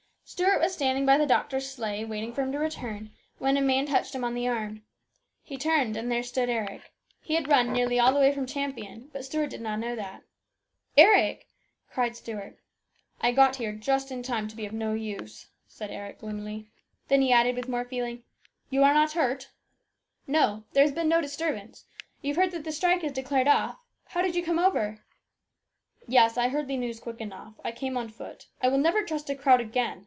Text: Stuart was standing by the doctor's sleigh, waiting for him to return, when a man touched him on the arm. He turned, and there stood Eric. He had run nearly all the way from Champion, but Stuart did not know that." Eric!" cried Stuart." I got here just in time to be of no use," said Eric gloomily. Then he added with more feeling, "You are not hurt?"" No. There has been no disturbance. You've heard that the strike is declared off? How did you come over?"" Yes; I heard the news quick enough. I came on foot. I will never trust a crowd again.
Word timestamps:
Stuart 0.23 0.61
was 0.61 0.73
standing 0.73 1.05
by 1.05 1.17
the 1.17 1.25
doctor's 1.25 1.69
sleigh, 1.69 2.05
waiting 2.05 2.31
for 2.31 2.41
him 2.41 2.53
to 2.53 2.57
return, 2.57 3.11
when 3.37 3.57
a 3.57 3.61
man 3.61 3.85
touched 3.85 4.15
him 4.15 4.23
on 4.23 4.33
the 4.33 4.47
arm. 4.47 4.81
He 5.43 5.57
turned, 5.57 5.97
and 5.97 6.09
there 6.09 6.23
stood 6.23 6.47
Eric. 6.47 6.93
He 7.21 7.33
had 7.35 7.49
run 7.49 7.73
nearly 7.73 7.99
all 7.99 8.13
the 8.13 8.19
way 8.21 8.33
from 8.33 8.45
Champion, 8.45 9.09
but 9.11 9.25
Stuart 9.25 9.49
did 9.49 9.59
not 9.59 9.79
know 9.79 9.93
that." 9.93 10.23
Eric!" 11.05 11.49
cried 11.91 12.15
Stuart." 12.15 12.57
I 13.21 13.33
got 13.33 13.57
here 13.57 13.73
just 13.73 14.09
in 14.09 14.23
time 14.23 14.47
to 14.47 14.55
be 14.55 14.65
of 14.65 14.71
no 14.71 14.93
use," 14.93 15.47
said 15.67 15.91
Eric 15.91 16.19
gloomily. 16.19 16.69
Then 17.09 17.21
he 17.21 17.33
added 17.33 17.57
with 17.57 17.67
more 17.67 17.83
feeling, 17.83 18.23
"You 18.69 18.85
are 18.85 18.93
not 18.93 19.11
hurt?"" 19.11 19.49
No. 20.37 20.63
There 20.71 20.83
has 20.83 20.93
been 20.93 21.09
no 21.09 21.19
disturbance. 21.19 21.83
You've 22.21 22.37
heard 22.37 22.51
that 22.51 22.63
the 22.63 22.71
strike 22.71 23.03
is 23.03 23.11
declared 23.11 23.49
off? 23.49 23.79
How 24.05 24.21
did 24.21 24.37
you 24.37 24.45
come 24.45 24.59
over?"" 24.59 25.03
Yes; 26.07 26.37
I 26.37 26.47
heard 26.47 26.69
the 26.69 26.77
news 26.77 27.01
quick 27.01 27.19
enough. 27.19 27.59
I 27.65 27.73
came 27.73 27.97
on 27.97 28.07
foot. 28.07 28.47
I 28.61 28.69
will 28.69 28.77
never 28.77 29.03
trust 29.03 29.29
a 29.29 29.35
crowd 29.35 29.59
again. 29.59 29.97